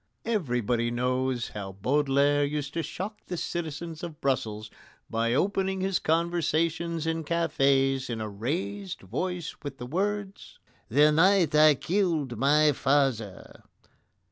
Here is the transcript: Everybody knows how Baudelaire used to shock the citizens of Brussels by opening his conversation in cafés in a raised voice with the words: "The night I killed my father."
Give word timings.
Everybody 0.25 0.89
knows 0.89 1.49
how 1.49 1.73
Baudelaire 1.73 2.43
used 2.43 2.73
to 2.73 2.81
shock 2.81 3.17
the 3.27 3.37
citizens 3.37 4.01
of 4.01 4.19
Brussels 4.19 4.71
by 5.11 5.35
opening 5.35 5.81
his 5.81 5.99
conversation 5.99 6.93
in 7.07 7.23
cafés 7.23 8.09
in 8.09 8.19
a 8.19 8.27
raised 8.27 9.01
voice 9.01 9.55
with 9.61 9.77
the 9.77 9.85
words: 9.85 10.57
"The 10.89 11.11
night 11.11 11.53
I 11.53 11.75
killed 11.75 12.35
my 12.39 12.71
father." 12.71 13.61